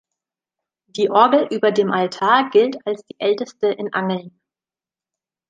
[0.87, 4.31] Die Orgel über dem Altar gilt als die älteste in Angeln.